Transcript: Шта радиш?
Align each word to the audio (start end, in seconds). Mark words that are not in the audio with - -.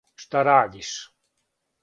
Шта 0.21 0.39
радиш? 0.47 0.89